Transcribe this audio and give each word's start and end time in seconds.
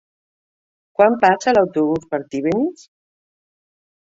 Quan 0.99 1.17
passa 1.25 1.53
l'autobús 1.57 2.09
per 2.15 2.21
Tivenys? 2.33 2.89